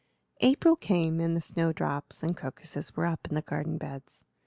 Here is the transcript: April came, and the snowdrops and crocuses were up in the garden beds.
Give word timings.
April 0.39 0.75
came, 0.75 1.19
and 1.19 1.37
the 1.37 1.41
snowdrops 1.41 2.23
and 2.23 2.35
crocuses 2.35 2.95
were 2.95 3.05
up 3.05 3.27
in 3.27 3.35
the 3.35 3.43
garden 3.43 3.77
beds. 3.77 4.25